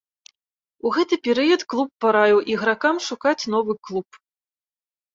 [0.89, 4.07] У гэты перыяд клуб параіў ігракам шукаць новы клуб.